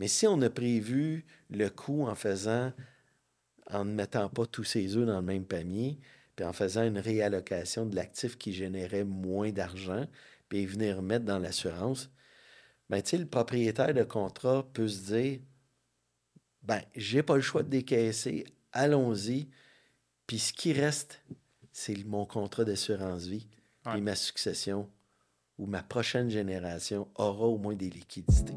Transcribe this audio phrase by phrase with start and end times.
[0.00, 2.72] Mais si on a prévu le coût en faisant,
[3.70, 6.00] en ne mettant pas tous ses œufs dans le même panier,
[6.34, 10.06] puis en faisant une réallocation de l'actif qui générait moins d'argent,
[10.48, 12.10] puis venir mettre dans l'assurance,
[12.88, 15.40] ben, le propriétaire de contrat peut se dire,
[16.62, 19.50] ben, j'ai pas le choix de décaisser, allons-y,
[20.26, 21.22] puis ce qui reste,
[21.72, 23.46] c'est mon contrat d'assurance vie
[23.94, 24.88] et ma succession
[25.58, 28.54] ou ma prochaine génération aura au moins des liquidités.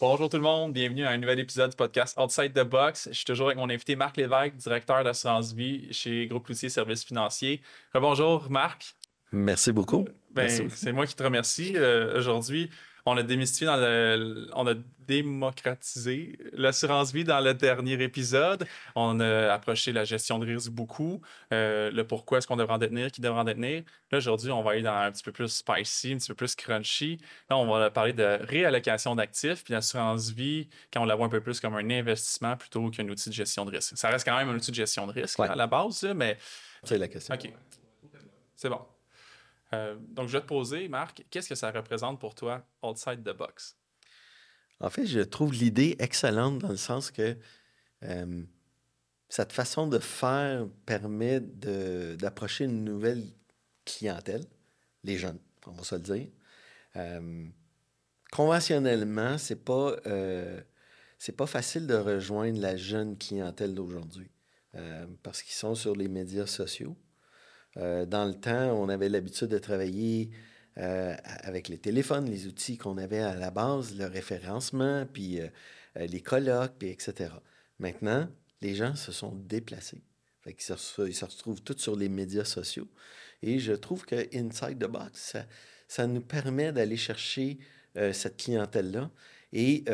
[0.00, 3.08] Bonjour tout le monde, bienvenue à un nouvel épisode du podcast Outside the Box.
[3.10, 7.04] Je suis toujours avec mon invité Marc Lévesque, directeur d'assurance vie chez Groupe Loutier Services
[7.04, 7.60] Financiers.
[7.92, 8.96] Bonjour Marc.
[9.30, 10.08] Merci beaucoup.
[10.30, 11.74] Ben, c'est moi qui te remercie.
[11.76, 12.70] Euh, aujourd'hui,
[13.06, 14.74] on a démystifié dans le, on a
[15.06, 18.66] démocratisé l'assurance vie dans le dernier épisode.
[18.94, 21.20] On a approché la gestion de risque beaucoup,
[21.52, 23.82] euh, le pourquoi est-ce qu'on devrait en détenir, qui devrait en détenir.
[24.12, 26.54] Là, aujourd'hui, on va aller dans un petit peu plus spicy, un petit peu plus
[26.54, 27.18] crunchy.
[27.48, 31.30] Là, on va parler de réallocation d'actifs, puis l'assurance vie, quand on la voit un
[31.30, 33.96] peu plus comme un investissement plutôt qu'un outil de gestion de risque.
[33.96, 36.38] Ça reste quand même un outil de gestion de risque à la base, mais...
[36.84, 37.34] C'est la question.
[37.34, 37.52] OK.
[38.54, 38.80] C'est bon.
[39.72, 43.36] Euh, donc, je vais te poser, Marc, qu'est-ce que ça représente pour toi, outside the
[43.36, 43.76] box?
[44.80, 47.36] En fait, je trouve l'idée excellente dans le sens que
[48.02, 48.42] euh,
[49.28, 53.24] cette façon de faire permet d'approcher une nouvelle
[53.84, 54.44] clientèle,
[55.04, 56.28] les jeunes, on va se le dire.
[56.96, 57.46] Euh,
[58.32, 59.96] conventionnellement, c'est pas
[61.18, 64.30] c'est pas facile de rejoindre la jeune clientèle d'aujourd'hui
[65.22, 66.96] parce qu'ils sont sur les médias sociaux.
[67.76, 70.30] Euh, dans le temps, on avait l'habitude de travailler
[70.78, 75.48] euh, avec les téléphones, les outils qu'on avait à la base, le référencement, puis euh,
[75.96, 77.30] les colloques, puis etc.
[77.78, 78.28] Maintenant,
[78.60, 80.02] les gens se sont déplacés.
[80.42, 82.88] Fait ils, se, ils se retrouvent tous sur les médias sociaux.
[83.42, 85.36] Et je trouve que Inside the Box,
[85.86, 87.58] ça, nous permet d'aller chercher
[88.12, 89.10] cette clientèle-là
[89.52, 89.84] et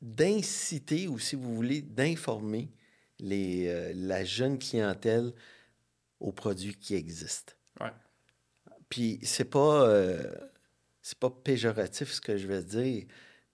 [0.00, 2.70] d'inciter, ou si vous voulez, d'informer
[3.20, 5.32] la jeune clientèle
[6.22, 7.52] aux produits qui existent.
[7.80, 7.92] Ouais.
[8.88, 10.32] Puis c'est pas euh,
[11.02, 13.06] c'est pas péjoratif ce que je vais dire,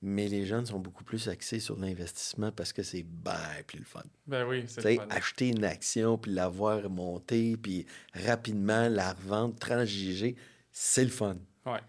[0.02, 3.84] mais les jeunes sont beaucoup plus axés sur l'investissement parce que c'est bien plus le
[3.84, 4.02] fun.
[4.26, 5.06] Ben oui, c'est le fun.
[5.10, 10.36] Acheter une action, puis la voir monter, puis rapidement la revendre, transiger,
[10.70, 11.38] c'est le fun.
[11.64, 11.80] Ouais.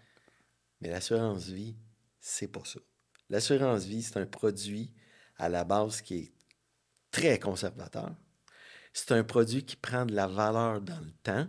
[0.80, 1.76] Mais l'assurance vie,
[2.20, 2.80] c'est pas ça.
[3.28, 4.92] L'assurance vie, c'est un produit
[5.36, 6.32] à la base qui est
[7.10, 8.12] très conservateur
[9.00, 11.48] c'est un produit qui prend de la valeur dans le temps.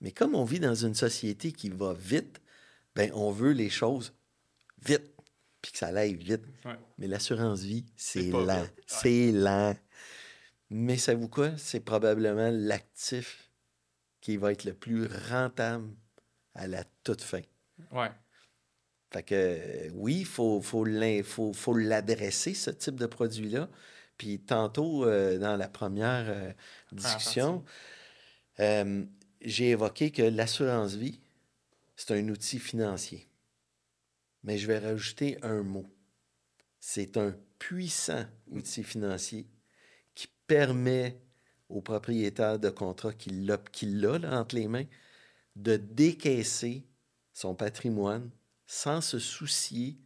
[0.00, 2.40] Mais comme on vit dans une société qui va vite,
[2.94, 4.14] ben on veut les choses
[4.84, 5.14] vite,
[5.60, 6.44] puis que ça aille vite.
[6.98, 8.66] Mais l'assurance vie, c'est lent.
[8.86, 9.76] C'est lent.
[10.70, 11.56] Mais savez-vous quoi?
[11.58, 13.50] C'est probablement l'actif
[14.20, 15.90] qui va être le plus rentable
[16.54, 17.42] à la toute fin.
[17.90, 18.10] Ouais.
[19.12, 20.84] Fait que oui, il faut, faut
[21.74, 23.68] l'adresser, ce type de produit-là.
[24.22, 26.52] Puis tantôt, euh, dans la première euh,
[26.92, 27.64] discussion,
[28.60, 29.04] euh,
[29.40, 31.18] j'ai évoqué que l'assurance vie,
[31.96, 33.26] c'est un outil financier.
[34.44, 35.86] Mais je vais rajouter un mot.
[36.78, 39.48] C'est un puissant outil financier
[40.14, 41.20] qui permet
[41.68, 43.58] au propriétaire de contrat qui l'a,
[44.30, 44.86] entre les mains
[45.56, 46.86] de décaisser
[47.32, 48.30] son patrimoine
[48.68, 49.98] sans se soucier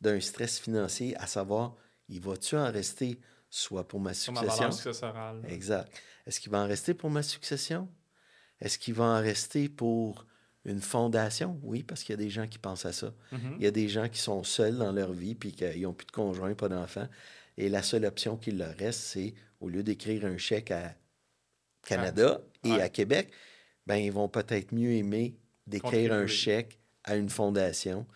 [0.00, 1.74] d'un stress financier, à savoir
[2.08, 3.18] il va-tu en rester
[3.50, 4.70] soit pour ma succession?
[5.48, 5.92] exact.
[6.26, 7.88] Est-ce qu'il va en rester pour ma succession?
[8.60, 10.26] Est-ce qu'il va en rester pour
[10.64, 11.58] une fondation?
[11.62, 13.12] Oui, parce qu'il y a des gens qui pensent à ça.
[13.32, 13.56] Mm-hmm.
[13.58, 16.06] Il y a des gens qui sont seuls dans leur vie puis qui n'ont plus
[16.06, 17.08] de conjoint, pas d'enfants.
[17.56, 20.94] Et la seule option qu'il leur reste, c'est au lieu d'écrire un chèque à
[21.86, 23.30] Canada et à Québec,
[23.86, 25.36] ben, ils vont peut-être mieux aimer
[25.66, 28.06] d'écrire un chèque à une fondation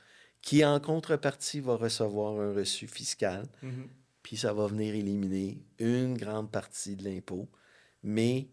[0.43, 3.46] qui, en contrepartie, va recevoir un reçu fiscal.
[3.62, 3.87] Mm-hmm.
[4.23, 7.49] Puis ça va venir éliminer une grande partie de l'impôt.
[8.02, 8.49] Mais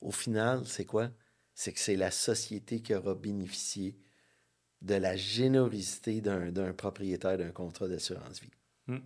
[0.00, 1.10] au final, c'est quoi?
[1.54, 3.96] C'est que c'est la société qui aura bénéficié
[4.80, 8.50] de la générosité d'un propriétaire d'un contrat d'assurance vie.
[8.88, 8.98] Mm.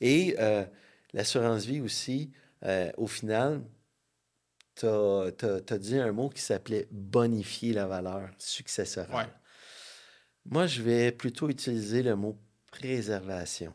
[0.00, 0.64] Et euh,
[1.12, 2.32] l'assurance vie aussi,
[2.64, 3.62] euh, au final,
[4.74, 9.28] tu as, dit un mot qui s'appelait bonifier la valeur successorale.
[10.44, 12.36] Moi, je vais plutôt utiliser le mot
[12.70, 13.74] préservation.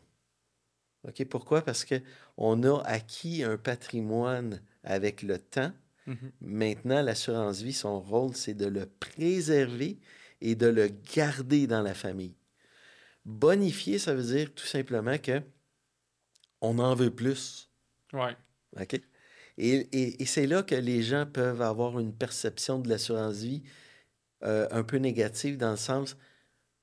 [1.04, 1.24] OK?
[1.26, 1.62] Pourquoi?
[1.62, 5.72] Parce qu'on a acquis un patrimoine avec le temps,
[6.06, 6.32] Mhm.
[6.40, 9.98] Maintenant, l'assurance vie, son rôle, c'est de le préserver
[10.40, 12.34] et de le garder dans la famille.
[13.26, 15.42] Bonifier, ça veut dire tout simplement que
[16.62, 17.70] on en veut plus.
[18.14, 18.34] Ouais.
[18.80, 18.94] OK?
[19.58, 23.62] Et, et- et c'est là que les gens peuvent avoir une perception de l'assurance vie
[24.44, 26.16] euh, un peu négative dans le sens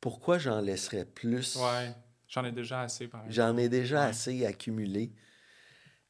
[0.01, 1.55] pourquoi j'en laisserais plus?
[1.55, 1.93] Ouais.
[2.27, 3.33] J'en ai déjà assez, par exemple.
[3.35, 4.09] J'en ai déjà Ouais.
[4.09, 5.11] assez accumulé.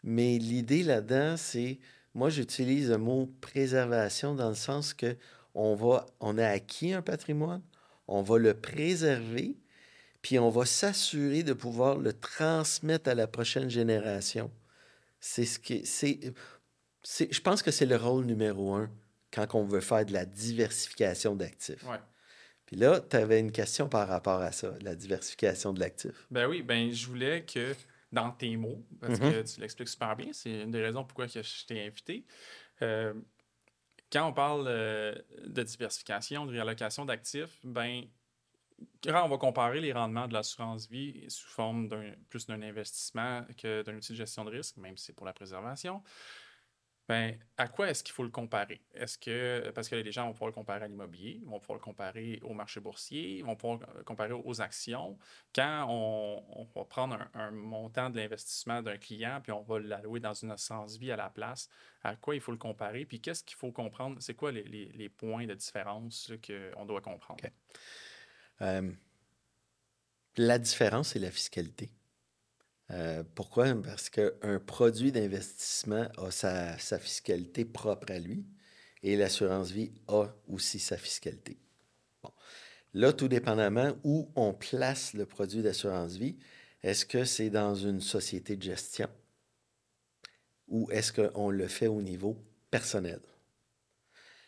[0.04, 1.80] Mais l'idée là-dedans, c'est,
[2.14, 5.18] moi j'utilise le mot préservation dans le sens que
[5.54, 7.62] on va, on a acquis un patrimoine,
[8.08, 9.58] on va le préserver,
[10.22, 14.52] puis on va s'assurer de pouvoir le transmettre à la prochaine génération.
[15.20, 16.20] C'est ce qui, c'est,
[17.04, 18.90] c'est, je pense que c'est le rôle numéro un
[19.32, 21.84] quand on veut faire de la diversification d'actifs.
[21.84, 22.00] Ouais.
[22.76, 26.28] Puis là, tu avais une question par rapport à ça, la diversification de l'actif.
[26.30, 27.74] Ben oui, ben je voulais que
[28.12, 29.30] dans tes mots, parce Mhm.
[29.30, 32.26] que tu l'expliques super bien, c'est une des raisons pourquoi que je t'ai invité.
[32.82, 33.14] euh,
[34.12, 38.04] quand on parle euh, de diversification, de réallocation d'actifs, ben
[39.04, 43.46] quand on va comparer les rendements de l'assurance vie sous forme d'un plus d'un investissement
[43.58, 46.04] que d'un outil de gestion de risque, même si c'est pour la préservation,
[47.08, 48.82] ben, à quoi est-ce qu'il faut le comparer?
[48.96, 51.84] Est-ce que, parce que les gens vont pouvoir le comparer à l'immobilier, vont pouvoir le
[51.84, 55.18] comparer au marché boursier, vont pouvoir le comparer aux actions.
[55.54, 60.34] Quand on, va prendre un, montant de l'investissement d'un client, puis on va l'allouer dans
[60.34, 61.70] une assurance vie à la place,
[62.04, 63.06] à quoi il faut le comparer?
[63.06, 64.18] Puis qu'est-ce qu'il faut comprendre?
[64.20, 67.44] C'est quoi les, points de différence qu'on doit comprendre?
[68.62, 68.92] Euh,
[70.38, 71.92] la différence, c'est la fiscalité.
[72.92, 73.74] Euh, pourquoi?
[73.82, 78.46] Parce qu'un produit d'investissement a sa, fiscalité propre à lui
[79.02, 81.58] et l'assurance vie a aussi sa fiscalité.
[82.24, 82.32] Bon.
[82.94, 86.38] Là, tout dépendamment où on place le produit d'assurance vie,
[86.84, 89.10] est-ce que c'est dans une société de gestion
[90.68, 92.38] ou est-ce qu'on le fait au niveau
[92.72, 93.20] personnel?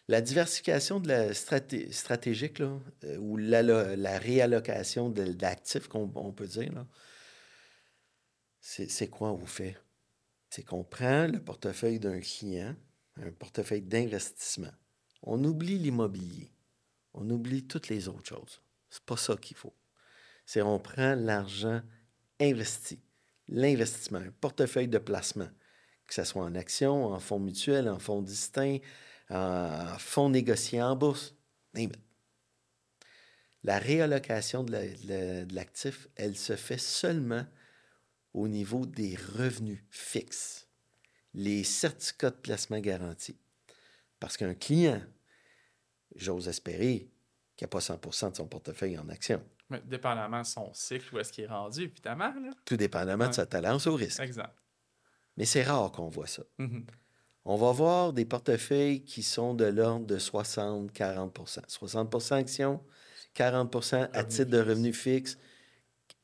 [0.08, 6.48] La diversification de la straté- stratégique, là, euh, ou la, réallocation d'actifs, qu'on on peut
[6.48, 6.88] dire, là,
[8.68, 9.78] c'est quoi on fait?
[10.50, 12.76] C'est qu'on prend le portefeuille d'un client,
[13.16, 14.74] un portefeuille d'investissement.
[15.24, 16.52] On oublie l'immobilier.
[17.14, 18.62] On oublie toutes les autres choses.
[18.90, 19.74] C'est pas ça qu'il faut.
[20.46, 21.82] C'est on prend l'argent
[22.42, 23.00] investi,
[23.48, 25.50] l'investissement, un portefeuille de placement,
[26.06, 28.80] que ce soit en actions, en fonds mutuels, en fonds distincts,
[29.30, 31.36] en fonds négociés en bourse.
[33.64, 37.46] La réallocation de l'actif, elle se fait seulement
[38.38, 40.68] au niveau des revenus fixes,
[41.34, 43.36] les certificats de placement garantis.
[44.20, 45.02] Parce qu'un client,
[46.16, 47.10] j'ose espérer,
[47.56, 51.20] qui n'a pas 100% de son portefeuille en actions, Mais dépendamment de son cycle, où
[51.20, 52.32] est-ce qu'il est rendu, évidemment.
[52.40, 52.52] Là.
[52.64, 54.20] tout dépendamment de sa talence au risque.
[54.20, 54.56] Exact.
[55.36, 56.44] Mais c'est rare qu'on voit ça.
[56.60, 56.86] Mhm.
[57.46, 62.84] On va voir des portefeuilles qui sont de l'ordre de 60-40% 60% actions,
[63.36, 64.70] 40% à Revenu titre de fixe.
[64.70, 65.38] revenus fixes,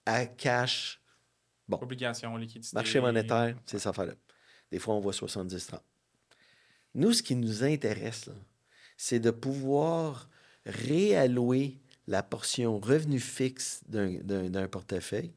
[0.05, 1.02] à cash,
[1.67, 1.77] Bon.
[1.81, 2.75] Obligations, liquidité.
[2.75, 4.13] marché monétaire, c'est ça faire là.
[4.71, 5.79] Des fois, on voit 70-30.
[6.95, 8.29] Nous, ce qui nous intéresse,
[8.97, 10.29] c'est de pouvoir
[10.65, 15.33] réallouer la portion revenu fixe d'un- portefeuille,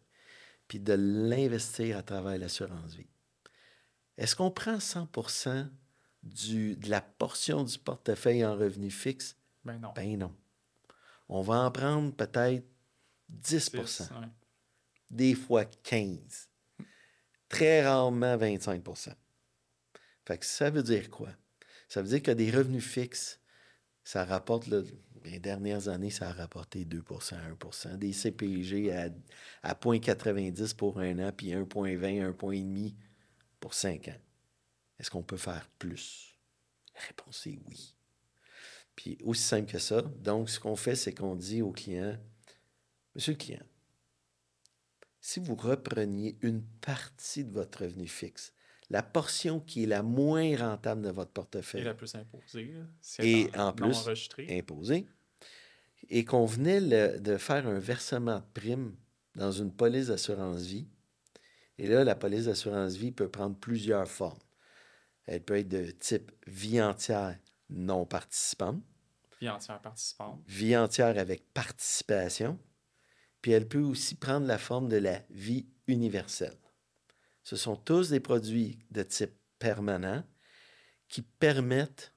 [0.68, 3.06] puis de l'investir à travers l'assurance vie.
[4.18, 5.08] Est-ce qu'on prend 100
[6.22, 9.36] du, de la portion du portefeuille en revenu fixe?
[9.64, 9.92] Ben non.
[9.94, 10.34] Ben non.
[11.28, 12.64] On va en prendre peut-être
[13.28, 14.26] 10 Six, ouais.
[15.10, 16.48] Des fois 15
[17.48, 19.10] Très rarement 25%
[20.24, 21.28] Fait que ça veut dire quoi?
[21.88, 23.40] Ça veut dire que des revenus fixes,
[24.02, 24.68] ça rapporte,
[25.24, 29.08] les dernières années, ça a rapporté 2% 1% Des CPG à,
[29.62, 32.94] à 0,90 pour un an, puis 1,20, 1,5
[33.60, 34.20] pour 5 ans.
[34.98, 36.38] Est-ce qu'on peut faire plus?
[36.94, 37.94] La réponse est oui.
[38.94, 40.02] Puis aussi simple que ça.
[40.02, 42.16] Donc, ce qu'on fait, c'est qu'on dit au client,
[43.14, 43.62] Monsieur le client,
[45.26, 48.52] si vous repreniez une partie de votre revenu fixe,
[48.90, 52.72] la portion qui est la moins rentable de votre Et portefeuille la plus imposée.
[53.00, 54.06] si Et en plus,
[54.48, 55.06] imposée,
[56.08, 58.96] et qu'on venait le- de faire un versement de prime
[59.34, 60.86] dans une police d'assurance vie,
[61.78, 64.38] et là, la police d'assurance vie peut prendre plusieurs formes.
[65.26, 67.38] Elle peut être de type vie entière
[67.70, 68.82] non participante,
[69.40, 70.40] Vie entière participante.
[70.46, 72.58] vie entière avec participation,
[73.46, 76.58] puis elle peut aussi prendre la forme de la vie universelle.
[77.44, 80.24] Ce sont tous des produits de type permanent
[81.06, 82.12] qui permettent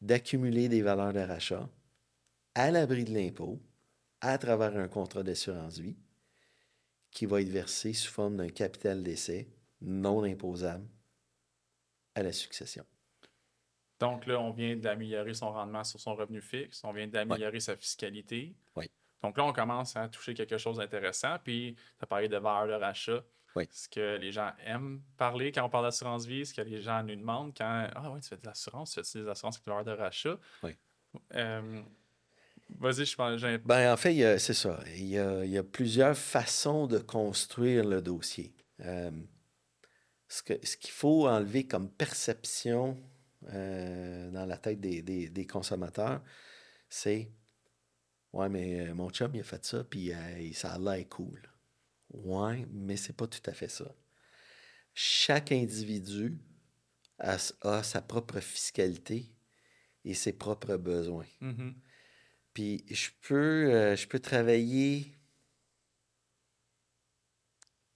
[0.00, 1.70] d'accumuler des valeurs de rachat
[2.56, 3.62] à l'abri de l'impôt
[4.20, 5.96] à travers un contrat d'assurance vie
[7.12, 9.48] qui va être versé sous forme d'un capital d'essai
[9.80, 10.88] non imposable
[12.16, 12.84] à la succession.
[14.00, 17.76] Donc là, on vient d'améliorer son rendement sur son revenu fixe, on vient d'améliorer sa
[17.76, 18.56] fiscalité.
[18.74, 18.90] Oui.
[19.24, 21.36] Donc là, on commence à toucher quelque chose d'intéressant.
[21.42, 23.22] Puis, tu as parlé de valeur de rachat.
[23.56, 23.66] Oui.
[23.70, 27.02] Ce que les gens aiment parler quand on parle d'assurance vie, ce que les gens
[27.02, 29.84] nous demandent quand Ah oui, tu fais de l'assurance, tu fais des assurances avec valeur
[29.84, 30.36] de rachat.
[30.62, 30.72] Oui.
[31.34, 31.80] Euh,
[32.80, 33.40] Vas-y, je pense.
[33.64, 34.80] Ben, en fait, c'est ça.
[34.96, 38.54] Il y, a, il y a plusieurs façons de construire le dossier.
[38.80, 39.10] Euh,
[40.28, 42.98] ce que, ce qu'il faut enlever comme perception
[43.52, 46.20] euh, dans la tête des, des- des consommateurs,
[46.88, 47.30] c'est
[48.34, 51.40] Ouais, mais euh, mon chum, il a fait ça, puis euh, ça a l'air cool.
[52.10, 53.94] Ouais, mais c'est pas tout à fait ça.
[54.92, 56.36] Chaque individu
[57.20, 59.32] a, sa propre fiscalité
[60.04, 61.28] et ses propres besoins.
[61.40, 61.76] Mhm.
[62.54, 65.16] Puis je peux, euh, je peux travailler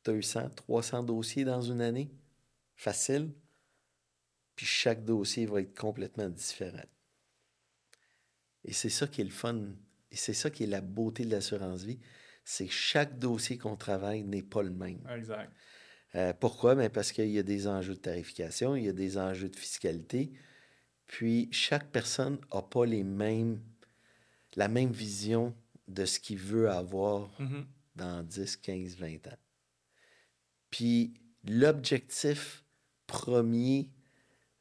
[0.05, 2.13] 200, 300 dossiers dans une année,
[2.77, 3.35] facile.
[4.55, 6.87] Puis chaque dossier va être complètement différent.
[8.65, 9.75] Et c'est ça qui est le fun.
[10.11, 11.99] Et c'est ça qui est la beauté de l'assurance vie.
[12.45, 15.01] C'est que chaque dossier qu'on travaille n'est pas le même.
[15.15, 15.53] Exact.
[16.15, 16.75] Euh, pourquoi?
[16.75, 19.57] Ben parce qu'il y a des enjeux de tarification, il y a des enjeux de
[19.57, 20.33] fiscalité.
[21.07, 23.61] Puis chaque personne n'a pas les mêmes,
[24.57, 25.55] la même vision
[25.87, 27.67] de ce qu'il veut avoir Mhm.
[27.97, 29.39] dans 10, 15, 20 ans.
[30.71, 31.13] Puis
[31.45, 32.65] l'objectif
[33.07, 33.91] premier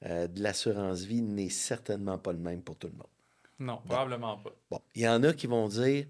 [0.06, 3.08] euh, de l'assurance vie n'est certainement pas le même pour tout le monde.
[3.60, 4.52] Non, probablement pas.
[4.70, 6.06] Bon, il y en a qui vont dire,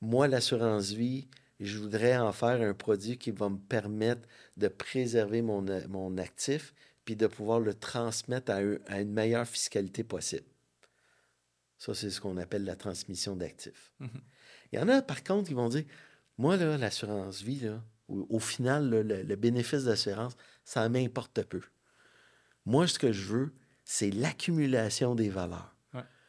[0.00, 1.28] moi, l'assurance vie,
[1.60, 6.74] je voudrais en faire un produit qui va me permettre de préserver mon, mon actif
[7.04, 10.46] puis de pouvoir le transmettre à, un- à une meilleure fiscalité possible.
[11.78, 13.92] Ça, c'est ce qu'on appelle la transmission d'actifs.
[13.98, 14.08] Mhm.
[14.72, 15.84] Il y en a, par contre, qui vont dire,
[16.38, 21.42] moi, là, l'assurance vie, là, au, au final, là, le, le bénéfice d'assurance, ça m'importe
[21.42, 21.60] peu.
[22.64, 23.52] Moi, ce que je veux,
[23.84, 25.74] c'est l'accumulation des valeurs.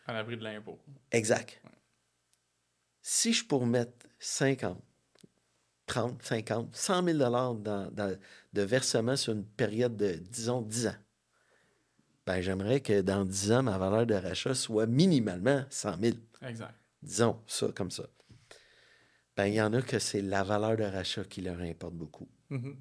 [0.06, 0.80] À l'abri de l'impôt.
[1.12, 1.62] Exact.
[3.02, 4.82] Si je pourrais mettre 50,
[5.86, 8.18] 30, 50, 100 000 dans, dans-
[8.54, 10.96] de versement sur une période de, disons, 10 ans,
[12.26, 16.16] ben, j'aimerais que dans 10 ans, ma valeur de rachat soit minimalement 100 000.
[16.42, 16.76] Exact.
[17.02, 18.06] Disons ça comme ça.
[19.36, 22.28] Ben, il y en a que c'est la valeur de rachat qui leur importe beaucoup.
[22.50, 22.78] Mhm.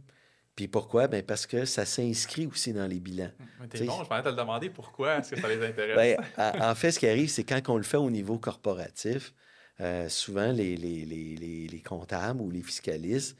[0.54, 1.08] Puis pourquoi?
[1.08, 3.30] Ben, parce que ça s'inscrit aussi dans les bilans.
[3.60, 5.96] Mais T'es bon, je m'arrête à te demander pourquoi est-ce que ça les intéresse?
[5.96, 9.32] Ben, en fait, ce qui arrive, c'est quand on le fait au niveau corporatif,
[9.80, 13.36] euh, souvent les, les, les, les, les comptables ou les fiscalistes,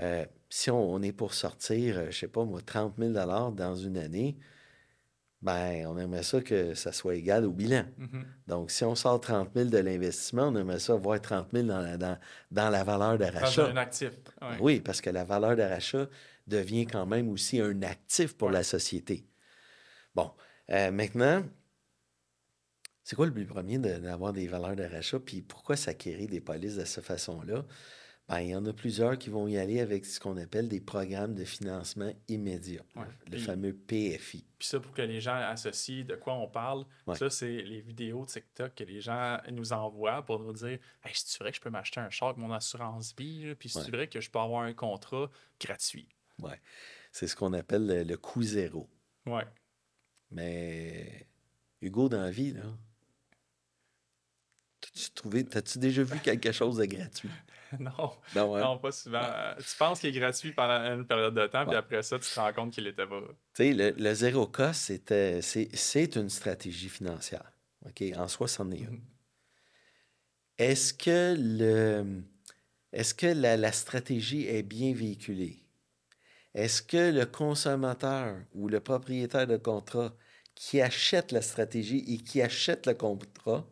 [0.00, 3.76] euh, si on, on est pour sortir, euh, je sais pas moi, 30 000 dans
[3.76, 4.36] une année,
[5.42, 7.84] ben, on aimerait ça que ça soit égal au bilan.
[7.96, 8.26] Mhm.
[8.46, 11.80] Donc, si on sort 30 000 de l'investissement, on aimerait ça voir 30 000 dans
[11.80, 12.18] la, dans,
[12.50, 14.10] dans la valeur de Dans un actif.
[14.42, 14.56] Ouais.
[14.60, 16.08] Oui, parce que la valeur de rachat
[16.50, 19.26] devient quand même aussi un actif pour la société.
[20.14, 20.32] Bon,
[20.70, 21.42] euh, maintenant,
[23.02, 25.18] c'est quoi le but premier de- d'avoir des valeurs de rachat?
[25.20, 27.64] Puis pourquoi s'acquérir des polices de cette façon-là?
[28.28, 30.80] Ben, il y en a plusieurs qui vont y aller avec ce qu'on appelle des
[30.80, 33.02] programmes de financement immédiat, Ouais.
[33.24, 34.44] le Puis- fameux PFI.
[34.56, 37.16] Puis ça, pour que les gens associent de quoi on parle, Ouais.
[37.16, 41.40] ça, c'est les vidéos TikTok que les gens nous envoient pour nous dire Hey, c'est
[41.40, 43.90] vrai que je peux m'acheter un char avec mon assurance vie, puis c'est Ouais.
[43.90, 45.28] vrai que je peux avoir un contrat
[45.60, 46.08] gratuit?
[46.42, 46.60] Ouais.
[47.12, 48.88] C'est ce qu'on appelle le, le coût zéro.
[49.26, 49.44] Ouais.
[50.30, 51.26] Mais
[51.80, 52.62] Hugo, dans la vie, là,
[54.80, 57.30] t'as-tu trouvé, t'as-tu déjà vu quelque chose de gratuit?
[57.78, 58.60] non, Non, hein?
[58.60, 59.22] non, pas souvent.
[59.22, 62.28] Euh, Tu penses qu'il est gratuit pendant une période de temps, puis après ça, tu
[62.28, 63.20] te rends compte qu'il était pas.
[63.54, 67.52] Tu sais, le, le zéro cost, c'était, c'est, c'est une stratégie financière.
[67.86, 68.02] OK?
[68.16, 68.90] En soi, c'en est une.
[68.90, 69.00] Mhm.
[70.58, 72.22] Est-ce que, le,
[72.92, 75.59] est-ce que la, la stratégie est bien véhiculée?
[76.54, 80.14] Est-ce que le consommateur ou le propriétaire de contrat
[80.54, 83.66] qui achète la stratégie et qui achète le contrat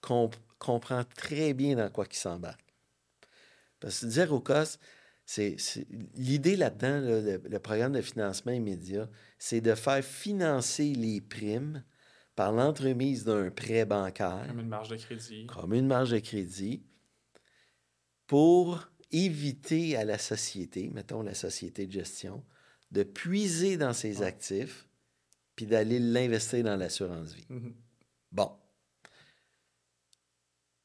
[0.00, 2.60] comp- comprend très bien dans quoi il s'embarque?
[3.80, 4.80] Parce que zéro cost,
[5.26, 9.08] c'est, c'est- l'idée là-dedans, là, le, le programme de financement immédiat,
[9.38, 11.82] c'est de faire financer les primes
[12.36, 15.46] par l'entremise d'un prêt bancaire Comme une marge de crédit.
[15.46, 16.82] comme une marge de crédit
[18.26, 22.42] pour éviter à la société, mettons la société de gestion,
[22.90, 24.26] de puiser dans ses Ouais.
[24.26, 24.88] actifs
[25.56, 27.46] puis d'aller l'investir dans l'assurance vie.
[27.48, 27.74] Mhm.
[28.32, 28.50] Bon.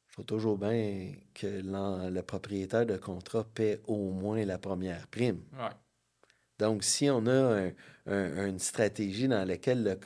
[0.07, 5.41] Il faut toujours bien que le propriétaire de contrat paie au moins la première prime.
[5.53, 5.69] Ouais.
[6.59, 7.31] Donc, si on a
[7.67, 7.71] un-
[8.05, 9.97] un- une stratégie dans laquelle le,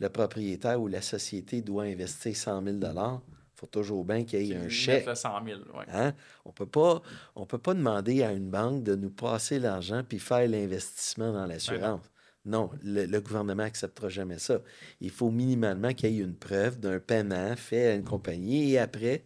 [0.00, 3.20] le propriétaire ou la société doit investir 100 000 il
[3.58, 5.04] faut toujours bien qu'il y ait un chèque.
[5.04, 5.60] le 100 000.
[5.74, 5.84] Ouais.
[5.92, 6.14] Hein?
[6.44, 7.02] On peut pas,
[7.34, 11.44] on peut pas demander à une banque de nous passer l'argent puis faire l'investissement dans
[11.44, 12.08] l'assurance.
[12.44, 14.60] Non, le, gouvernement n'acceptera jamais ça.
[15.00, 18.78] Il faut minimalement qu'il y ait une preuve d'un paiement fait à une compagnie et
[18.78, 19.24] après,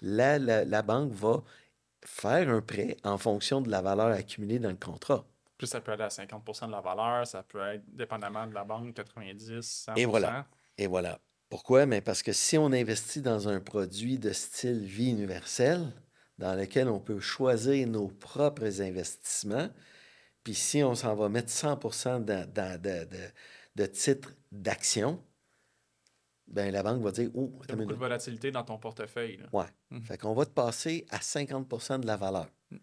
[0.00, 1.42] la, la, banque va
[2.04, 5.26] faire un prêt en fonction de la valeur accumulée dans le contrat.
[5.58, 8.64] Plus ça peut aller à 50% de la valeur, ça peut être dépendamment de la
[8.64, 10.46] banque, 90, 100 Et voilà.
[10.78, 11.20] Et voilà.
[11.54, 11.86] Pourquoi?
[11.86, 15.92] Mais parce que si on investit dans un produit de style vie universelle,
[16.36, 19.68] dans lequel on peut choisir nos propres investissements,
[20.42, 25.22] puis si on s'en va mettre 100% de, titres d'action,
[26.48, 29.38] ben la banque va dire Oh, il y a beaucoup de volatilité dans ton portefeuille.
[29.52, 29.64] Oui.
[29.90, 30.02] Mhm.
[30.02, 32.48] Fait qu'on va te passer à 50% de la valeur.
[32.72, 32.78] Mm.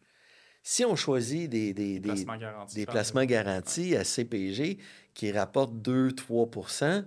[0.63, 4.77] Si on choisit des, des, placements garantis, des placements garantis à CPG
[5.13, 7.03] qui rapportent 2-3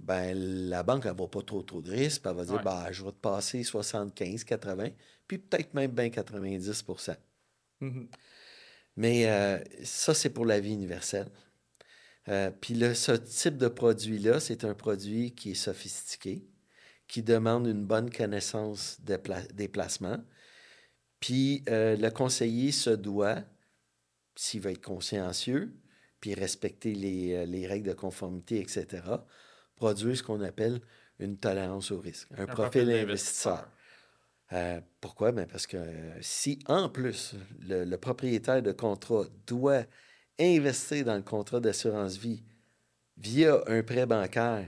[0.00, 0.34] ben,
[0.68, 2.22] la banque n'a pas trop, trop de risques.
[2.24, 4.88] Elle va dire ben, je vais te passer 75, 80,
[5.26, 6.84] puis peut-être même bien 90
[7.80, 8.06] mm-hmm.
[8.96, 11.30] Mais euh, ça, c'est pour la vie universelle.
[12.28, 16.46] Euh, puis ce type de produit-là, c'est un produit qui est sophistiqué,
[17.06, 20.22] qui demande une bonne connaissance des, placements.
[21.18, 23.42] Puis euh, le conseiller se doit,
[24.34, 25.74] s'il veut être consciencieux,
[26.20, 29.02] puis respecter les, les règles de conformité, etc.,
[29.80, 30.80] produire ce qu'on appelle
[31.18, 33.66] une tolérance au risque, un, profil investisseur.
[34.52, 35.32] Euh, pourquoi?
[35.32, 35.78] Ben parce que
[36.20, 37.34] si, en plus,
[37.66, 39.84] le, propriétaire de contrat doit
[40.38, 42.42] investir dans le contrat d'assurance vie
[43.16, 44.66] via un prêt bancaire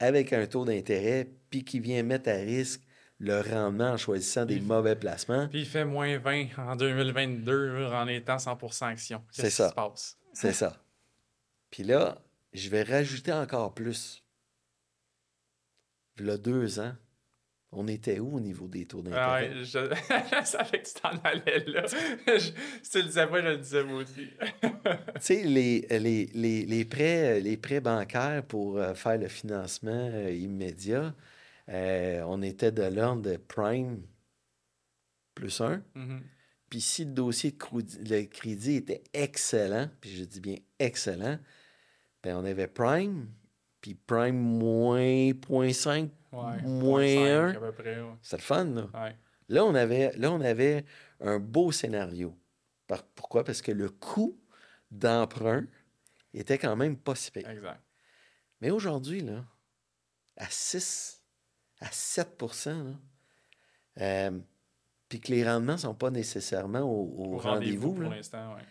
[0.00, 2.80] avec un taux d'intérêt, puis qui vient mettre à risque
[3.18, 5.46] le rendement en choisissant des mauvais placements.
[5.48, 9.22] Puis il fait moins 20 en 2022 en étant 100% action.
[9.30, 9.74] C'est ça.
[10.32, 10.82] C'est ça.
[11.70, 12.18] Puis là,
[12.52, 14.24] je vais rajouter encore plus
[16.18, 16.94] il deux ans,
[17.72, 19.50] on était où au niveau des taux d'intérêt?
[19.50, 20.44] Ouais, je...
[20.44, 21.84] savais que tu t'en allais là.
[22.26, 22.50] je...
[22.82, 24.28] Si tu le disais pas, je le disais moi aussi.
[24.62, 24.70] tu
[25.20, 30.32] sais, les, les, les, les, prêts, les prêts bancaires pour euh, faire le financement euh,
[30.32, 31.14] immédiat,
[31.68, 34.02] euh, on était de l'ordre de prime
[35.34, 35.82] plus un.
[35.94, 36.20] Mm-hmm.
[36.70, 41.38] Puis si le dossier de crédit était excellent, puis je dis bien excellent,
[42.22, 43.28] ben on avait prime,
[43.80, 47.54] puis Prime moins 0.5, moins 1.
[48.22, 49.14] C'est le fun, là.
[49.48, 50.84] Là, on avait, là, on avait
[51.20, 52.36] un beau scénario.
[53.14, 53.42] pourquoi?
[53.42, 54.38] Parce que le coût
[54.90, 55.64] d'emprunt
[56.32, 57.48] était quand même pas si pire.
[57.48, 57.80] Exact.
[58.60, 59.44] Mais aujourd'hui, là,
[60.36, 61.22] à 6,
[61.80, 62.94] à 7%
[63.98, 64.40] euh,
[65.08, 67.94] puis que les rendements ne sont pas nécessairement au, rendez-vous.
[67.94, 68.62] pour l'instant, oui.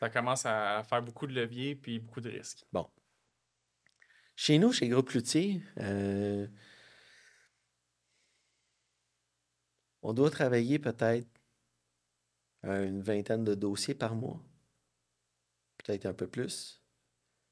[0.00, 2.64] Ça commence à faire beaucoup de leviers puis beaucoup de risques.
[2.72, 2.88] Bon.
[4.36, 6.46] Chez nous, chez Groupe Loutier, euh,
[10.02, 11.28] on doit travailler peut-être
[12.62, 14.42] une vingtaine de dossiers par mois,
[15.78, 16.82] peut-être un peu plus,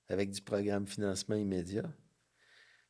[0.08, 1.88] avec du programme financement immédiat.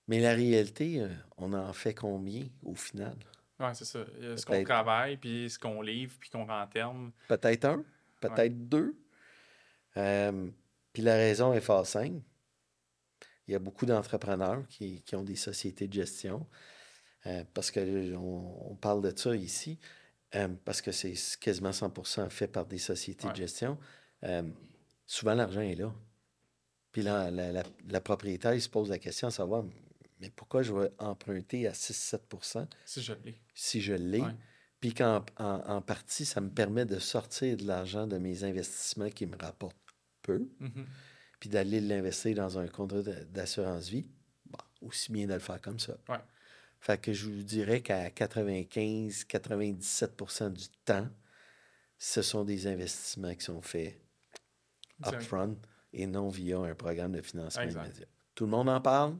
[0.08, 3.16] Mais la réalité, euh, on en fait combien au final?
[3.60, 4.04] Oui, c'est ça.
[4.36, 7.12] Ce qu'on travaille, puis ce qu'on livre, puis qu'on renterne.
[7.28, 7.84] Peut-être un,
[8.20, 8.96] peut-être deux.
[9.96, 10.50] Euh,
[10.92, 12.22] puis la raison est fort simple.
[13.48, 16.46] Il y a beaucoup d'entrepreneurs qui, ont des sociétés de gestion.
[17.26, 19.78] Euh, parce qu'on on parle de ça ici,
[20.34, 23.78] euh, parce que c'est quasiment 100 fait par des sociétés de gestion.
[24.24, 24.42] Euh,
[25.06, 25.94] souvent, l'argent est là.
[26.90, 29.64] Puis là, la, propriétaire, il se pose la question à savoir,
[30.20, 33.40] mais pourquoi je vais emprunter à 6-7 Si je l'ai.
[33.54, 34.22] Si je l'ai?
[34.80, 39.26] Puis qu'en en, partie, ça me permet de sortir de l'argent de mes investissements qui
[39.26, 39.76] me rapportent
[40.22, 40.48] peu.
[40.60, 40.84] Mm-hmm
[41.42, 44.08] puis d'aller l'investir dans un contrat d'assurance vie,
[44.80, 45.94] aussi bien de le faire comme ça.
[46.08, 46.20] Ouais.
[46.78, 51.08] Fait que je vous dirais qu'à 95-97% du temps,
[51.98, 54.00] ce sont des investissements qui sont faits
[55.04, 55.58] upfront
[55.92, 58.06] et non via un programme de financement immédiat.
[58.36, 59.16] Tout le monde en parle.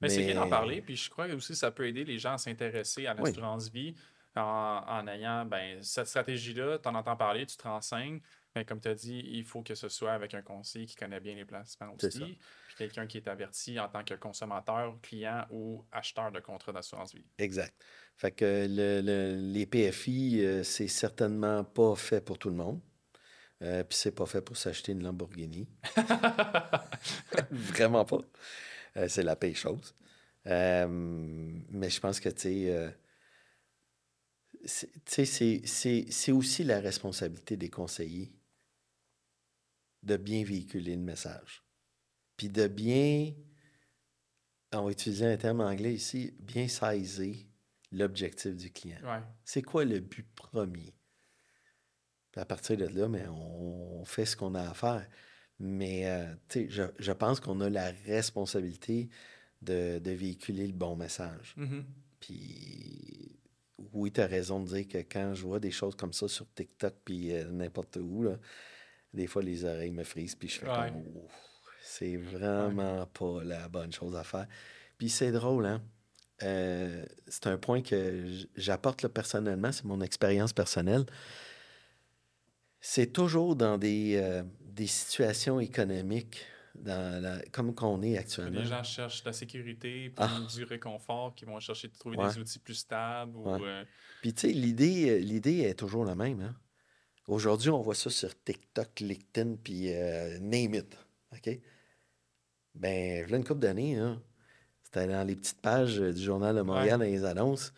[0.00, 2.32] Mais, c'est bien d'en parler, puis je crois que aussi ça peut aider les gens
[2.32, 3.94] à s'intéresser à l'assurance vie
[4.34, 8.20] en, ayant ben, cette stratégie-là, tu en entends parler, tu te renseignes,
[8.54, 11.20] mais comme tu as dit, il faut que ce soit avec un conseiller qui connaît
[11.20, 12.18] bien les placements aussi.
[12.18, 17.14] Puis quelqu'un qui est averti en tant que consommateur, client ou acheteur de contrat d'assurance
[17.14, 17.24] vie.
[17.38, 17.74] Exact.
[18.16, 22.80] Fait que les PFI, euh, c'est certainement pas fait pour tout le monde.
[23.62, 25.68] Euh, puis c'est pas fait pour s'acheter une Lamborghini.
[27.50, 28.20] Vraiment pas.
[28.96, 29.94] Euh, c'est la paix chose.
[30.44, 32.66] mais je pense que, tu
[34.66, 38.32] sais, c'est aussi la responsabilité des conseillers
[40.02, 41.62] de bien véhiculer le message.
[42.36, 43.32] Puis de bien,
[44.72, 47.36] on va utiliser un terme anglais ici, bien saisir
[47.92, 48.98] l'objectif du client.
[49.44, 50.94] C'est quoi le but premier?
[52.30, 55.06] Puis à partir de là, mais on fait ce qu'on a à faire.
[55.58, 59.10] Mais euh, je, je, pense qu'on a la responsabilité
[59.60, 61.54] de, de, véhiculer le bon message.
[61.58, 61.84] Mm-hmm.
[62.20, 63.38] Puis
[63.92, 66.50] oui, tu as raison de dire que quand je vois des choses comme ça sur
[66.54, 68.38] TikTok puis euh, n'importe où, là,
[69.12, 71.02] des fois les oreilles me frisent puis je fais comme
[71.82, 74.46] c'est vraiment pas la bonne chose à faire.
[74.98, 75.82] Puis c'est drôle, hein?
[76.42, 81.04] Euh, c'est un point que j'apporte personnellement, c'est mon expérience personnelle.
[82.80, 88.60] C'est toujours dans des, euh, des situations économiques dans la, comme qu'on est actuellement.
[88.60, 90.40] Les gens cherchent la sécurité, puis ah.
[90.54, 93.36] du réconfort, qui vont chercher de trouver des outils plus stables.
[93.46, 93.84] Euh,
[94.22, 96.40] puis tu sais, l'idée, l'idée est toujours la même.
[96.40, 96.56] Hein?
[97.30, 99.90] Aujourd'hui, on voit ça sur TikTok, LinkedIn, puis
[100.40, 100.96] name it.
[101.32, 101.58] OK?
[102.74, 104.20] Ben, a une couple d'années, hein,
[104.82, 107.72] c'était dans les petites pages du Journal de Montréal dans les annonces.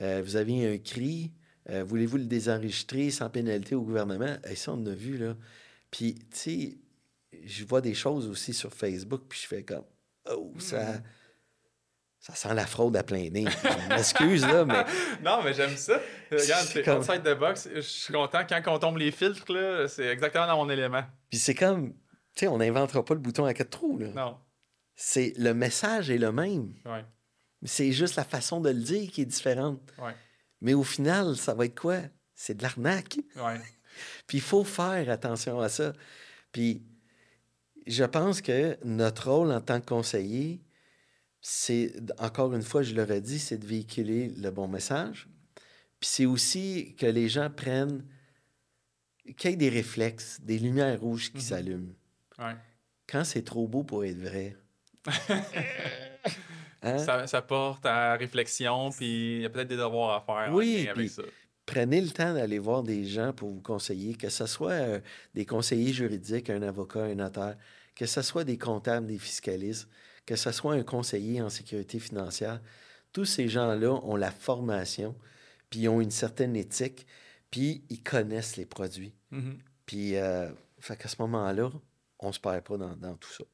[0.00, 1.32] Euh, vous aviez un cri,
[1.70, 4.36] euh, voulez-vous le désenregistrer sans pénalité au gouvernement?
[4.48, 5.36] Et ça, on a vu, là.
[5.90, 6.78] Puis, tu sais,
[7.44, 9.84] je vois des choses aussi sur Facebook, puis je fais comme,
[10.30, 10.94] oh, ça.
[10.94, 11.02] Hmm.
[12.18, 13.44] Ça sent la fraude à plein nez.
[13.44, 14.84] Je m'excuse, là, mais.
[15.22, 16.00] non, mais j'aime ça.
[16.30, 16.98] Regarde, c'est comme...
[16.98, 17.68] outside the box.
[17.74, 21.02] Je suis content quand on tombe les filtres, là, c'est exactement dans mon élément.
[21.30, 21.92] Puis c'est comme,
[22.34, 24.08] tu sais, on n'inventera pas le bouton à quatre trous, là.
[24.08, 24.36] Non
[24.96, 26.74] c'est le message est le même.
[27.64, 29.80] C'est juste la façon de le dire qui est différente.
[30.62, 31.98] Mais au final, ça va être quoi?
[32.34, 33.18] C'est de l'arnaque.
[34.26, 35.92] Puis il faut faire attention à ça.
[36.50, 36.82] Puis
[37.86, 40.62] je pense que notre rôle en tant que conseiller,
[41.40, 45.28] c'est, encore une fois, je le redis, c'est de véhiculer le bon message.
[46.06, 48.04] Puis c'est aussi que les gens prennent,
[49.36, 51.40] qu'il y ait des réflexes, des lumières rouges qui mm-hmm.
[51.40, 51.94] s'allument.
[53.08, 54.56] Quand c'est trop beau pour être vrai,
[56.82, 57.26] Hein?
[57.26, 61.10] ça, porte à réflexion, puis il y a peut-être des devoirs à faire oui, avec
[61.10, 61.22] ça.
[61.64, 65.00] Prenez le temps d'aller voir des gens pour vous conseiller, que ce soit euh,
[65.34, 67.56] des conseillers juridiques, un avocat, un notaire,
[67.96, 69.88] que ce soit des comptables, des fiscalistes,
[70.26, 72.60] que ce soit un conseiller en sécurité financière.
[73.12, 75.16] Tous ces gens-là ont la formation,
[75.70, 77.06] puis ils ont une certaine éthique,
[77.50, 79.14] puis ils connaissent les produits.
[79.32, 79.58] Mm-hmm.
[79.86, 80.50] Puis, euh,
[80.80, 81.70] fait qu'à ce moment-là,
[82.18, 83.44] on ne se perd pas dans tout ça.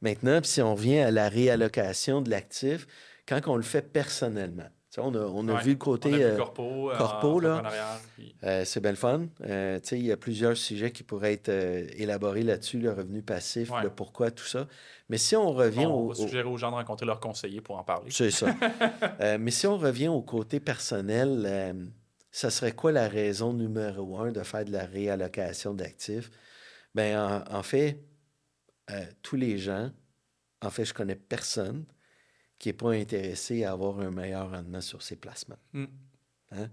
[0.00, 2.86] Maintenant, si on revient à la réallocation de l'actif,
[3.26, 7.40] quand on le fait personnellement, on a, on a vu le côté euh, corpo, corpo
[7.40, 7.62] là.
[8.44, 9.26] Euh, c'est bien le fun.
[9.42, 13.90] Euh, il y a plusieurs sujets qui pourraient être élaborés là-dessus, le revenu passif, le
[13.90, 14.66] pourquoi, tout ça.
[15.08, 16.08] Mais si on revient on au.
[16.08, 18.10] va suggérer aux gens de rencontrer leur conseiller pour en parler.
[18.10, 18.54] C'est ça.
[19.38, 21.86] mais si on revient au côté personnel,
[22.30, 26.30] ça serait quoi la raison numéro un de faire de la réallocation d'actifs?
[26.94, 28.02] Bien, en fait,
[28.90, 29.90] euh, tous les gens,
[30.62, 31.84] en fait, je connais personne
[32.58, 35.58] qui n'est pas intéressé à avoir un meilleur rendement sur ses placements.
[35.72, 35.84] Mm.
[36.52, 36.70] Hein?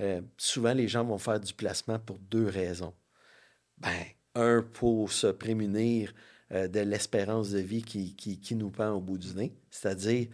[0.00, 2.94] Euh, souvent, les gens vont faire du placement pour deux raisons.
[3.78, 6.12] Ben, un, pour se prémunir
[6.52, 10.28] euh, de l'espérance de vie qui, qui, nous pend au bout du nez, c'est-à-dire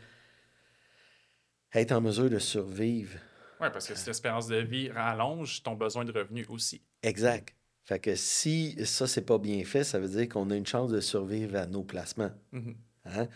[1.73, 3.19] être en mesure de survivre.
[3.61, 6.83] Oui, parce que cette espérance de vie rallonge ton besoin de revenus aussi.
[7.03, 7.55] Exact.
[7.85, 10.91] Fait que si ça, c'est pas bien fait, ça veut dire qu'on a une chance
[10.91, 12.31] de survivre à nos placements.
[12.53, 12.77] Mm-hmm.
[13.07, 13.29] Hein?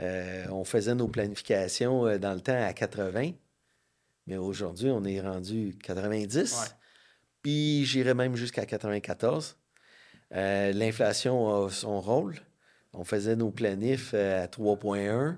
[0.00, 3.32] Euh, on faisait nos planifications euh, dans le temps à 80,
[4.26, 6.76] mais aujourd'hui, on est rendu 90.
[7.42, 9.56] Puis j'irais même jusqu'à 94.
[10.32, 12.36] Euh, l'inflation a son rôle.
[12.92, 15.36] On faisait nos planifs à 3,1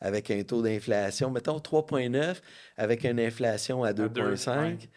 [0.00, 2.36] avec un taux d'inflation, mettons 3,9
[2.76, 4.88] avec une inflation à 2,5.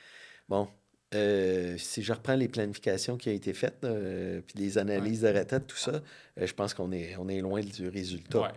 [0.48, 0.70] Bon,
[1.16, 5.30] euh, si je reprends les planifications qui ont été faites, euh, puis les analyses de
[5.30, 8.54] retraite, tout ça, euh, je pense qu'on est, on est loin du résultat.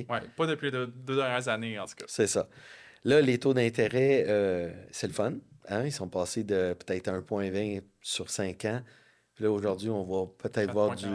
[0.00, 0.34] OK?
[0.36, 2.04] pas depuis deux, dernières années, en tout cas.
[2.08, 2.48] C'est ça.
[3.04, 4.24] Là, les taux d'intérêt,
[4.90, 5.34] c'est le fun.
[5.68, 5.84] Hein?
[5.84, 8.82] Ils sont passés de peut-être 1,20 sur 5 ans.
[9.34, 11.06] Puis là, aujourd'hui, on va peut-être voir du.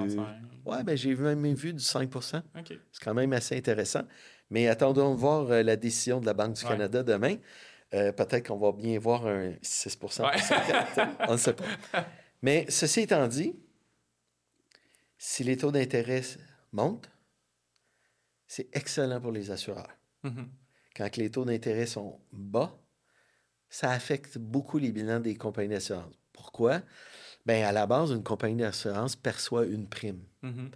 [0.65, 4.03] Ouais, ben j'ai même vu du 5% C'est quand même assez intéressant.
[4.49, 7.35] Mais attendons de voir la décision de la Banque du Canada demain.
[7.93, 10.21] Euh, peut-être qu'on va bien voir un 6%
[11.27, 11.65] On ne sait pas.
[12.41, 13.55] Mais ceci étant dit,
[15.17, 16.21] si les taux d'intérêt
[16.71, 17.09] montent,
[18.49, 19.95] c'est excellent pour les assureurs.
[20.25, 20.47] Mm-hmm.
[20.97, 22.77] Quand les taux d'intérêt sont bas,
[23.69, 26.13] ça affecte beaucoup les bilans des compagnies d'assurance.
[26.33, 26.81] Pourquoi?
[27.45, 30.23] Bien, à la base, une compagnie d'assurance perçoit une prime.
[30.43, 30.71] Mm-hmm.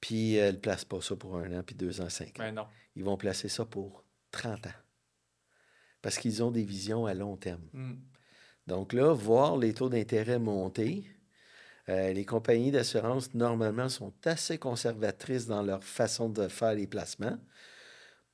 [0.00, 2.44] Puis elle ne place pas ça pour un an, puis deux ans, cinq ans.
[2.44, 2.66] Ben non.
[2.94, 4.70] Ils vont placer ça pour 30 ans
[6.02, 7.62] parce qu'ils ont des visions à long terme.
[7.72, 7.94] Mm.
[8.66, 11.06] Donc là, voir les taux d'intérêt monter,
[11.88, 17.38] euh, les compagnies d'assurance, normalement, sont assez conservatrices dans leur façon de faire les placements.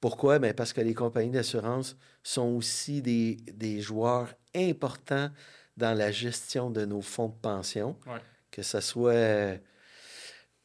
[0.01, 0.39] Pourquoi?
[0.39, 5.31] Bien parce que les compagnies d'assurance sont aussi des, des, joueurs importants
[5.77, 7.97] dans la gestion de nos fonds de pension,
[8.51, 9.59] que ce soit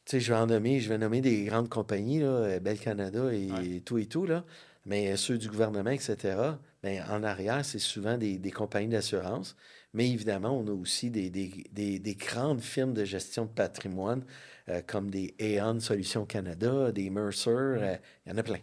[0.06, 3.82] sais, je vais en nommer, je vais nommer des grandes compagnies, là, Bell Canada et
[3.82, 4.43] tout et tout, là,
[4.86, 6.36] mais ceux du gouvernement, etc.
[6.84, 9.56] Bien, en arrière, c'est souvent des, des compagnies d'assurance.
[9.94, 14.26] Mais évidemment, on a aussi des, des, des, grandes firmes de gestion de patrimoine
[14.70, 17.78] euh, comme des Aon Solutions Canada, des Mercer, mm.
[17.78, 18.60] euh, il y en a plein.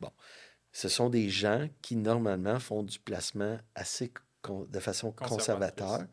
[0.00, 0.10] Bon.
[0.72, 4.12] Ce sont des gens qui, normalement, font du placement assez
[4.48, 6.06] de façon conservateur.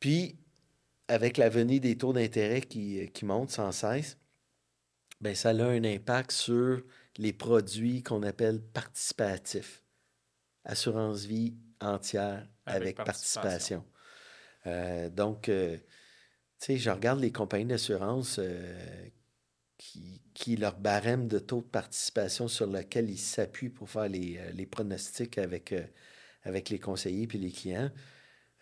[0.00, 0.38] Puis,
[1.08, 4.18] avec la venue des taux d'intérêt qui, qui montent sans cesse,
[5.20, 6.82] bien, ça a un impact sur
[7.18, 9.82] les produits qu'on appelle participatifs.
[10.64, 13.84] Assurance vie entière avec, participation.
[14.66, 15.76] Euh, donc, euh,
[16.58, 19.06] tu sais, je regarde les compagnies d'assurance euh,
[19.76, 24.40] qui, qui, leur barème de taux de participation sur lequel ils s'appuient pour faire les,
[24.54, 25.74] les pronostics avec,
[26.42, 27.90] avec les conseillers puis les clients.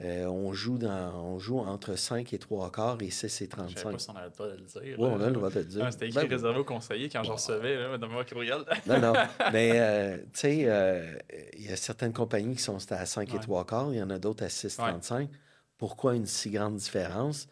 [0.00, 3.68] Euh, on, joue dans, on joue entre 5 et 3 quarts et 6 et 35.
[3.68, 4.98] Je ne sais pas si on a le droit de le dire.
[4.98, 5.84] Oui, on a le droit de le dire.
[5.84, 8.64] Ah, c'était écrit ben, réservé aux conseillers quand j'en recevais là, dans mon courriel.
[8.86, 9.12] non, non.
[9.52, 11.16] Mais, euh, tu sais, euh,
[11.56, 14.10] il y a certaines compagnies qui sont à 5 et 3 quarts, il y en
[14.10, 15.30] a d'autres à 6 et 35.
[15.78, 17.46] Pourquoi une si grande différence?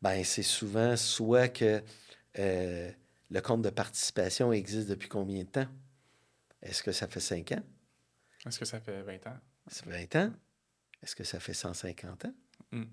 [0.00, 1.82] Ben, c'est souvent soit que
[2.36, 5.68] le compte de participation existe depuis combien de temps?
[6.62, 7.62] Est-ce que ça fait 5 ans?
[8.46, 9.38] Est-ce que ça fait 20 ans?
[9.66, 10.32] Ça fait 20 ans?
[11.04, 12.34] Est-ce que ça fait 150 ans?
[12.72, 12.84] Hmm.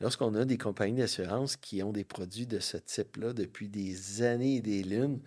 [0.00, 4.56] Lorsqu'on a des compagnies d'assurance qui ont des produits de ce type-là depuis des années
[4.56, 5.22] et des lunes,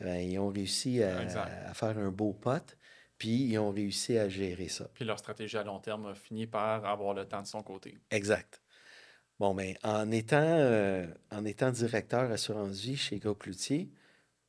[0.00, 2.76] ben, ils ont réussi à, faire un beau pote,
[3.16, 4.90] puis ils ont réussi à gérer ça.
[4.92, 7.96] Puis leur stratégie à long terme a fini par avoir le temps de son côté.
[8.10, 8.60] Exact.
[9.38, 13.90] Bon, mais ben, en étant, euh, en étant directeur assurance vie chez Groupe Cloutier,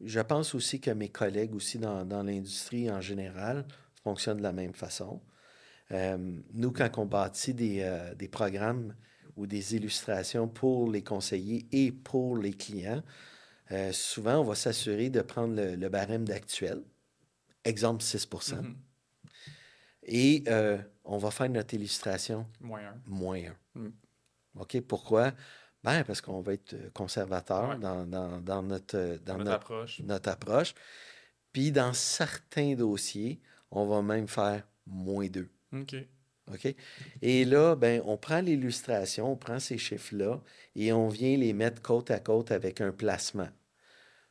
[0.02, 3.66] je pense aussi que mes collègues aussi dans, dans l'industrie en général
[4.04, 5.22] fonctionnent de la même façon.
[5.92, 6.18] Euh,
[6.54, 8.94] nous, quand on bâtit euh, des, programmes
[9.36, 13.04] ou des illustrations pour les conseillers et pour les clients,
[13.72, 16.84] euh, souvent, on va s'assurer de prendre le, barème d'actuel,
[17.64, 18.76] exemple 6 mm-hmm.
[20.10, 20.44] Et
[21.04, 23.02] on va faire notre illustration moins 1.
[23.06, 23.42] Moins
[23.76, 23.88] mm.
[24.60, 25.32] OK, pourquoi?
[25.84, 30.00] Ben, parce qu'on va être conservateur dans, notre, dans notre, approche.
[30.00, 30.74] notre approche.
[31.54, 33.40] Puis dans certains dossiers,
[33.72, 35.50] on va même faire moins 2.
[35.74, 35.96] OK.
[36.52, 36.76] OK?
[37.22, 40.42] Et là, ben, on prend l'illustration, on prend ces chiffres-là
[40.76, 43.50] et on vient les mettre côte à côte avec un placement.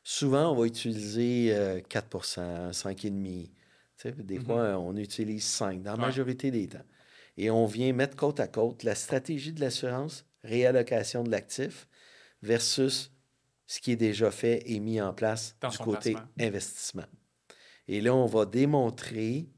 [0.03, 1.53] Souvent, on va utiliser
[1.89, 4.75] 4% 5,5% Des fois, mm-hmm.
[4.77, 6.85] on utilise 5 dans la majorité des temps.
[7.35, 11.87] Et on vient mettre côte à côte la stratégie de l'assurance, réallocation de l'actif,
[12.41, 13.11] versus
[13.67, 17.05] ce qui est déjà fait et mis en place du côté investissement.
[17.87, 19.49] Et là, on va démontrer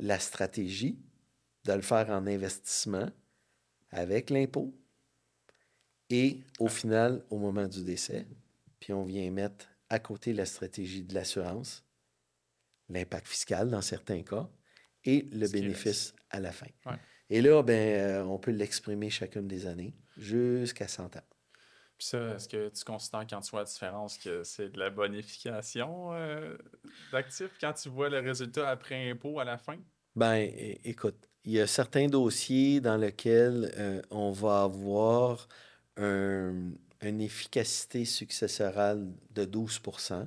[0.00, 0.98] la stratégie
[1.64, 3.08] de le faire en investissement
[3.90, 4.74] avec l'impôt
[6.08, 8.26] et au final, au moment du décès,
[8.80, 11.84] puis on vient mettre à côté la stratégie de l'assurance,
[12.88, 14.50] l'impact fiscal dans certains cas
[15.04, 16.66] et le bénéfice à la fin.
[17.28, 21.22] Et là, ben, euh, on peut l'exprimer chacune des années jusqu'à 100 ans.
[22.00, 24.88] Puis ça, est-ce que tu considères quand tu vois la différence que c'est de la
[24.88, 26.56] bonification euh,
[27.12, 29.76] d'actifs quand tu vois le résultat après impôt à la fin?
[30.16, 30.50] Ben,
[30.82, 35.46] écoute, il y a certains dossiers dans lesquels euh, on va avoir
[35.98, 40.26] une efficacité successorale de 12%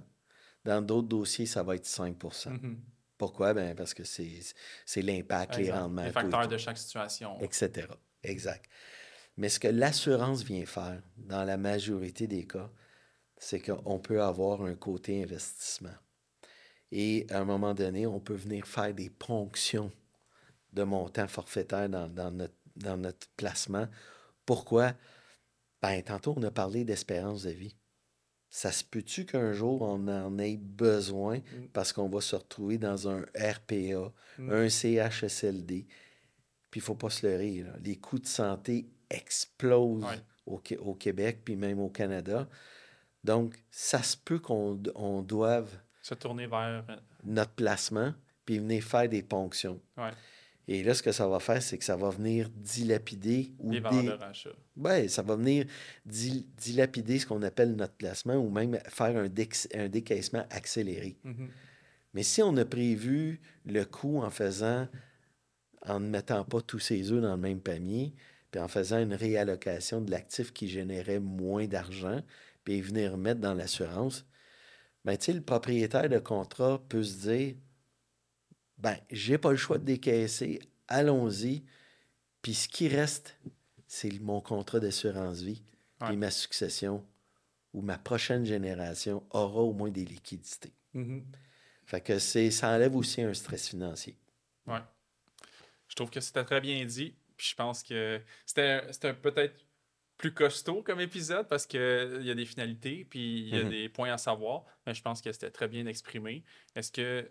[0.66, 2.76] Dans d'autres dossiers, ça va être 5 mm-hmm.
[3.18, 3.56] Pourquoi?
[3.56, 6.04] Ben, parce que c'est l'impact, les rendements.
[6.04, 7.40] Les facteurs de chaque situation.
[7.42, 7.88] Etc.
[8.22, 8.70] Exact.
[9.38, 12.70] Mais ce que l'assurance vient faire, dans la majorité des cas,
[13.38, 15.96] c'est qu'on peut avoir un côté investissement.
[16.92, 19.92] Et à un moment donné, on peut venir faire des ponctions
[20.74, 23.88] de montants forfaitaires dans, notre, dans notre placement.
[24.46, 24.94] Pourquoi?
[25.82, 27.76] Ben, tantôt, on a parlé d'espérance de vie.
[28.50, 31.68] Ça se peut-tu qu'un jour, on en ait besoin mm.
[31.74, 34.52] parce qu'on va se retrouver dans un RPA, mm.
[34.52, 35.88] un CHSLD?
[36.70, 37.66] Puis il ne faut pas se leurrer.
[37.84, 40.06] Les coûts de santé explose
[40.46, 42.48] au, au, Québec, puis même au Canada.
[43.24, 45.70] Donc, ça se peut qu'on on doive
[46.02, 48.14] se tourner vers euh, notre placement,
[48.46, 49.80] puis venir faire des ponctions.
[50.68, 53.80] Et là, ce que ça va faire, c'est que ça va venir dilapider ou les
[53.80, 54.50] valeurs de rachat.
[54.78, 55.66] Oui, ça va venir
[56.06, 61.18] dilapider ce qu'on appelle notre placement ou même faire un, un décaissement accéléré.
[61.26, 61.48] Mm-hmm.
[62.14, 64.88] Mais si on a prévu le coût en faisant,
[65.86, 68.14] en ne mettant pas tous ses œufs dans le même panier,
[68.54, 72.22] puis en faisant une réallocation de l'actif qui générait moins d'argent,
[72.64, 74.28] puis venir mettre dans l'assurance,
[75.04, 77.56] ben, le propriétaire de contrat peut se dire
[78.78, 81.64] ben, j'ai pas le choix de décaisser, allons-y.
[82.44, 83.40] Puis ce qui reste,
[83.88, 85.64] c'est mon contrat d'assurance vie.
[86.12, 87.04] et ma succession
[87.74, 90.74] où ma prochaine génération aura au moins des liquidités.
[90.94, 91.26] Mhm.
[91.88, 94.16] Fait que ça enlève aussi un stress financier.
[94.68, 94.82] Ouais.
[95.88, 97.16] Je trouve que c'était très bien dit.
[97.38, 99.56] Puis je pense que c'était, peut-être
[100.18, 101.80] plus costaud comme épisode parce qu'il
[102.22, 103.70] y a des finalités, puis il y a Mhm.
[103.70, 104.66] des points à savoir.
[104.86, 106.44] Mais je pense que c'était très bien exprimé.
[106.76, 107.30] Est-ce que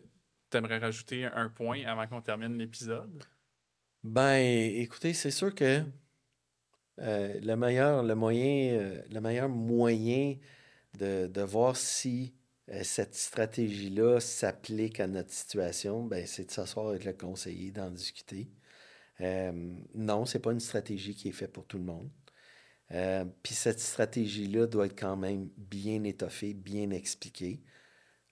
[0.50, 3.24] tu aimerais rajouter un point avant qu'on termine l'épisode?
[4.04, 4.38] Ben,
[4.76, 5.82] écoutez, c'est sûr que
[7.00, 10.36] euh, le meilleur, le moyen, euh, le meilleur moyen
[10.98, 12.34] de, de voir si
[12.70, 17.90] euh, cette stratégie-là s'applique à notre situation, ben, c'est de s'asseoir avec le conseiller, d'en
[17.90, 18.50] discuter.
[19.22, 19.52] Euh,
[19.94, 22.10] non, c'est pas une stratégie qui est faite pour tout le monde.
[22.90, 27.62] Euh, Puis cette stratégie-là doit être quand même bien étoffée, bien expliquée.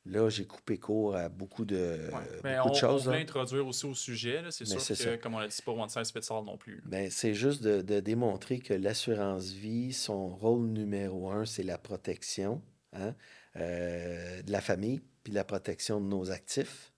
[0.07, 2.19] Là, j'ai coupé court à beaucoup de, Ouais.
[2.33, 3.03] euh, Mais beaucoup on, de choses.
[3.03, 3.23] on peut là.
[3.23, 4.43] introduire aussi au sujet.
[4.51, 5.17] C'est sûr que, ça.
[5.19, 6.83] comme on l'a dit, c'est pas one size fits all non plus.
[6.87, 11.79] Ben, c'est juste de, de démontrer que l'assurance vie, son rôle numéro un, c'est la
[11.79, 12.63] protection
[12.95, 13.15] hein,
[13.57, 16.90] euh, de la famille, puis la protection de nos actifs.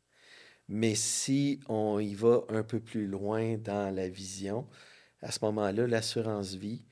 [0.75, 4.67] Mais si on y va un peu plus loin dans la vision,
[5.21, 6.83] à ce moment-là, l'assurance vie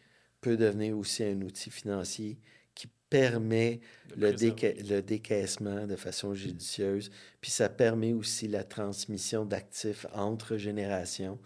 [0.43, 2.39] peut devenir aussi un outil financier
[2.75, 3.81] qui permet
[4.17, 4.51] le, préserver.
[4.75, 11.39] déca- le décaissement de façon judicieuse, puis ça permet aussi la transmission d'actifs entre générations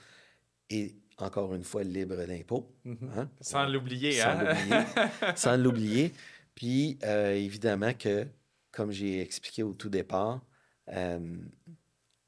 [0.70, 2.68] et, encore une fois, libre d'impôts.
[2.84, 3.10] Mhm.
[3.16, 3.30] hein?
[3.40, 4.44] Sans l'oublier, Sans hein?
[4.44, 4.84] l'oublier.
[5.36, 6.12] Sans l'oublier.
[6.56, 8.26] Puis, euh, évidemment que,
[8.72, 10.44] comme j'ai expliqué au tout départ,
[10.88, 11.20] euh,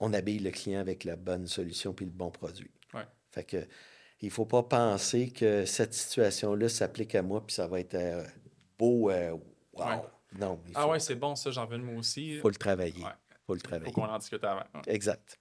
[0.01, 2.71] on habille le client avec la bonne solution puis le bon produit.
[2.95, 3.07] Ouais.
[3.33, 3.67] Fait que,
[4.21, 7.95] il ne faut pas penser que cette situation-là s'applique à moi puis ça va être
[7.95, 8.25] euh,
[8.79, 9.11] beau.
[9.11, 9.33] euh,
[9.73, 9.85] wow.
[9.85, 10.01] Ouais.
[10.39, 12.39] Non, il faut, ah ouais, c'est bon, ça, j'en veux de moi aussi.
[12.41, 13.03] faut le travailler.
[13.03, 13.11] Ouais.
[13.47, 13.93] faut le Faut travailler.
[13.93, 14.65] qu'on en discute avant.
[14.87, 15.39] Exact.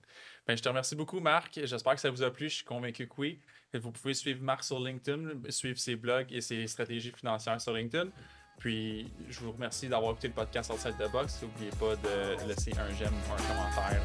[0.48, 1.60] Ben, je te remercie beaucoup, Marc.
[1.64, 2.50] J'espère que ça vous a plu.
[2.50, 3.40] Je suis convaincu que oui.
[3.74, 8.10] Vous pouvez suivre Marc sur LinkedIn, suivre ses blogs et ses stratégies financières sur LinkedIn.
[8.58, 11.42] Puis, je vous remercie d'avoir écouté le podcast Outside the Box.
[11.42, 14.02] N'oubliez pas de laisser un j'aime ou un commentaire.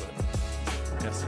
[1.03, 1.25] Merci.